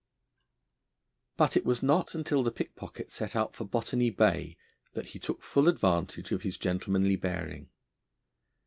But 1.37 1.55
it 1.55 1.63
was 1.63 1.83
not 1.83 2.15
until 2.15 2.41
the 2.41 2.49
pickpocket 2.49 3.11
set 3.11 3.35
out 3.35 3.55
for 3.55 3.65
Botany 3.65 4.09
Bay 4.09 4.57
that 4.93 5.05
he 5.09 5.19
took 5.19 5.43
full 5.43 5.67
advantage 5.67 6.31
of 6.31 6.41
his 6.41 6.57
gentlemanly 6.57 7.17
bearing. 7.17 7.69